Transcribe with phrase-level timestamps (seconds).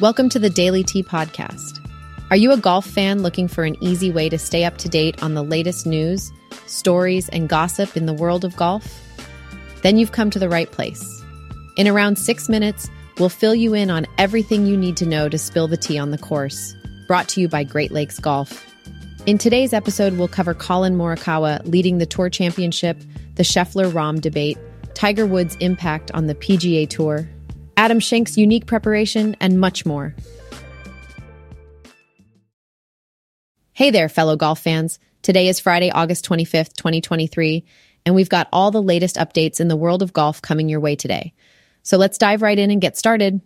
[0.00, 1.78] Welcome to the Daily Tea Podcast.
[2.30, 5.22] Are you a golf fan looking for an easy way to stay up to date
[5.22, 6.32] on the latest news,
[6.64, 8.98] stories, and gossip in the world of golf?
[9.82, 11.22] Then you've come to the right place.
[11.76, 15.36] In around six minutes, we'll fill you in on everything you need to know to
[15.36, 16.74] spill the tea on the course.
[17.06, 18.66] Brought to you by Great Lakes Golf.
[19.26, 22.96] In today's episode, we'll cover Collin Morikawa leading the Tour Championship,
[23.34, 24.56] the Scheffler Rahm debate,
[24.94, 27.28] Tiger Woods' impact on the PGA Tour,
[27.76, 30.14] Adam Schenk's unique preparation, and much more.
[33.72, 34.98] Hey there, fellow golf fans.
[35.22, 37.64] Today is Friday, August 25th, 2023,
[38.04, 40.96] and we've got all the latest updates in the world of golf coming your way
[40.96, 41.32] today.
[41.82, 43.40] So let's dive right in and get started.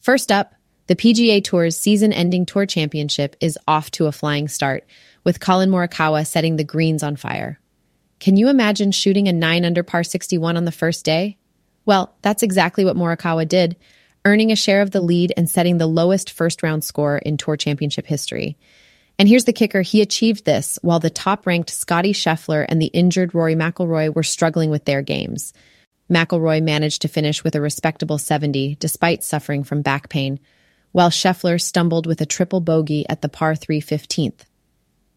[0.00, 0.54] First up,
[0.86, 4.86] the PGA Tour's season ending tour championship is off to a flying start,
[5.24, 7.58] with Collin Morikawa setting the greens on fire.
[8.20, 11.37] Can you imagine shooting a 9 under par 61 on the first day?
[11.88, 13.74] Well, that's exactly what Morikawa did,
[14.26, 17.56] earning a share of the lead and setting the lowest first round score in Tour
[17.56, 18.58] Championship history.
[19.18, 22.88] And here's the kicker he achieved this while the top ranked Scottie Scheffler and the
[22.88, 25.54] injured Rory McIlroy were struggling with their games.
[26.10, 30.40] McIlroy managed to finish with a respectable 70 despite suffering from back pain,
[30.92, 34.40] while Scheffler stumbled with a triple bogey at the par 3 15th.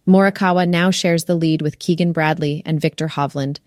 [0.07, 3.59] Morikawa now shares the lead with Keegan Bradley and Viktor Hovland,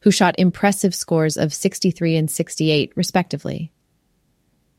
[0.00, 3.72] who shot impressive scores of 63 and 68, respectively.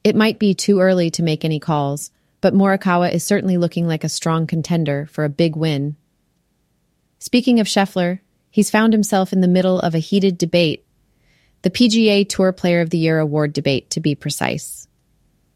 [0.03, 4.03] It might be too early to make any calls, but Morikawa is certainly looking like
[4.03, 5.97] a strong contender for a big win.
[7.19, 10.85] Speaking of Scheffler, he's found himself in the middle of a heated debate,
[11.63, 14.87] the PGA Tour Player of the Year award debate, to be precise.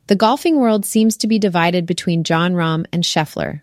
[0.08, 3.62] The golfing world seems to be divided between Jon Rahm and Scheffler.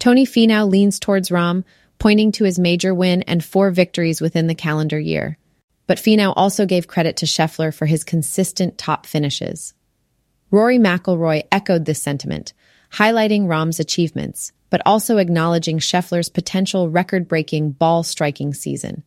[0.00, 1.62] Tony Finau leans towards Rahm,
[2.02, 5.38] pointing to his major win and four victories within the calendar year.
[5.86, 9.72] But Finau also gave credit to Scheffler for his consistent top finishes.
[10.50, 12.54] Rory McIlroy echoed this sentiment,
[12.92, 19.04] highlighting Rahm's achievements, but also acknowledging Scheffler's potential record-breaking ball striking season.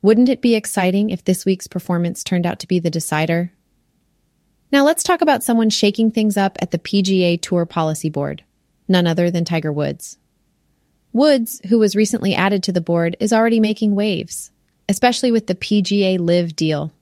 [0.00, 3.50] Wouldn't it be exciting if this week's performance turned out to be the decider?
[4.70, 8.44] Now let's talk about someone shaking things up at the PGA Tour Policy Board,
[8.86, 10.18] none other than Tiger Woods.
[11.12, 14.50] Woods, who was recently added to the board, is already making waves,
[14.88, 16.92] especially with the PGA LIV deal.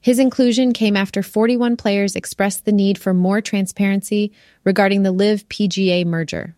[0.00, 5.48] His inclusion came after 41 players expressed the need for more transparency regarding the LIV
[5.48, 6.54] PGA merger.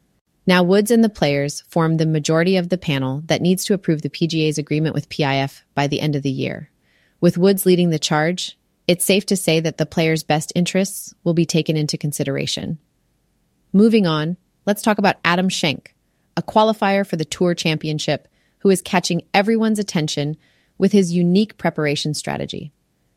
[0.47, 4.03] Now, Woods and the players form the majority of the panel that needs to approve
[4.03, 6.71] the PGA's agreement with PIF by the end of the year.
[7.21, 11.35] With Woods leading the charge, it's safe to say that the players' best interests will
[11.35, 12.79] be taken into consideration.
[13.73, 14.37] Moving on,
[14.67, 15.96] let's talk about Adam Schenk,
[16.37, 20.37] a qualifier for the Tour Championship, who is catching everyone's attention
[20.79, 22.73] with his unique preparation strategy.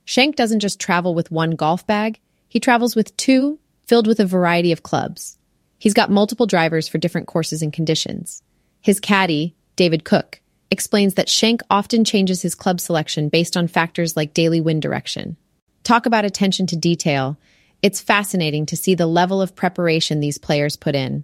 [0.06, 4.25] Schenk doesn't just travel with one golf bag, he travels with two filled with a
[4.25, 5.38] variety of clubs.
[5.78, 8.44] He's got multiple drivers for different courses and conditions.
[8.81, 10.41] His caddy, David Cook,
[10.72, 15.38] explains that Schenk often changes his club selection based on factors like daily wind direction.
[15.84, 17.38] Talk about attention to detail.
[17.81, 21.24] It's fascinating to see the level of preparation these players put in.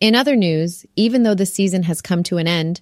[0.00, 2.80] In other news, even though the season has come to an end,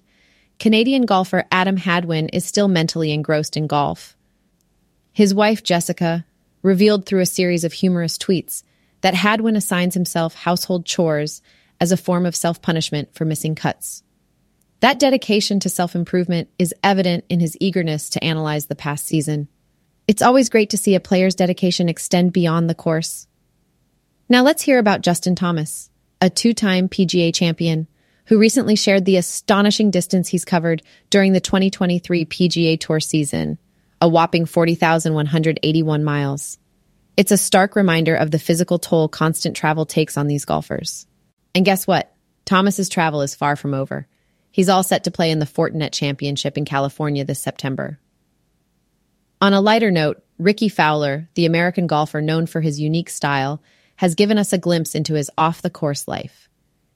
[0.57, 4.15] Canadian golfer Adam Hadwin is still mentally engrossed in golf.
[5.11, 6.25] His wife, Jessica,
[6.61, 8.63] revealed through a series of humorous tweets
[9.01, 11.41] that Hadwin assigns himself household chores
[11.79, 14.03] as a form of self punishment for missing cuts.
[14.79, 19.49] That dedication to self improvement is evident in his eagerness to analyze the past season.
[20.07, 23.27] It's always great to see a player's dedication extend beyond the course.
[24.29, 25.89] Now let's hear about Justin Thomas
[26.21, 27.87] a two time PGA champion
[28.25, 33.57] who recently shared the astonishing distance he's covered during the 2023 PGA Tour season,
[34.01, 36.59] a whopping 40,181 miles.
[37.17, 41.07] It's a stark reminder of the physical toll constant travel takes on these golfers.
[41.55, 42.13] And guess what?
[42.45, 44.07] Thomas's travel is far from over.
[44.51, 47.99] He's all set to play in the Fortinet Championship in California this September.
[49.41, 53.61] On a lighter note, Rickie Fowler, the American golfer known for his unique style,
[53.99, 56.47] has given us a glimpse into his off the course life.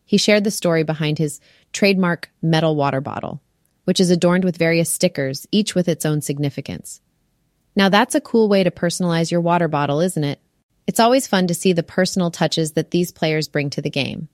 [0.05, 1.41] He shared the story behind his
[1.73, 3.41] trademark metal water bottle,
[3.83, 7.01] which is adorned with various stickers, each with its own significance.
[7.75, 10.39] Now, that's a cool way to personalize your water bottle, isn't it?
[10.87, 14.29] It's always fun to see the personal touches that these players bring to the game.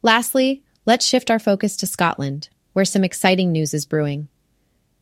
[0.00, 4.28] Lastly, let's shift our focus to Scotland, where some exciting news is brewing.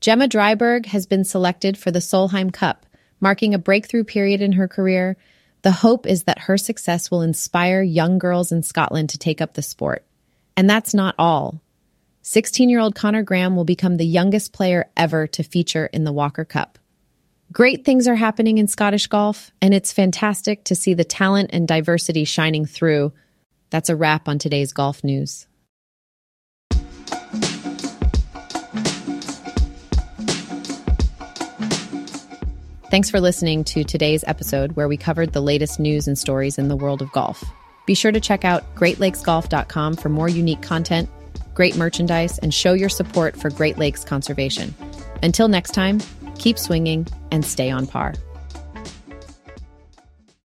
[0.00, 2.86] Gemma Dryburgh has been selected for the Solheim Cup,
[3.20, 5.16] marking a breakthrough period in her career
[5.62, 9.54] the hope is that her success will inspire young girls in Scotland to take up
[9.54, 10.04] the sport.
[10.56, 11.60] And that's not all.
[12.22, 16.12] 16 year old Connor Graham will become the youngest player ever to feature in the
[16.12, 16.78] Walker Cup.
[17.50, 21.66] Great things are happening in Scottish golf, and it's fantastic to see the talent and
[21.66, 23.12] diversity shining through.
[23.70, 25.47] That's a wrap on today's golf news.
[32.90, 36.68] Thanks for listening to today's episode where we covered the latest news and stories in
[36.68, 37.44] the world of golf.
[37.84, 41.10] Be sure to check out greatlakesgolf.com for more unique content,
[41.52, 44.74] great merchandise, and show your support for Great Lakes conservation.
[45.22, 46.00] Until next time,
[46.38, 48.14] keep swinging and stay on par.